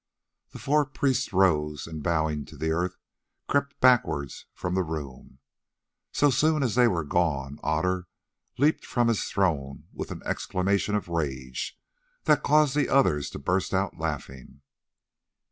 [0.49, 2.97] The four priests rose, and bowing to the earth,
[3.47, 5.37] crept backwards from the room.
[6.11, 8.07] So soon as they were gone, Otter
[8.57, 11.79] leaped from his throne with an exclamation of rage
[12.23, 14.61] that caused the others to burst out laughing.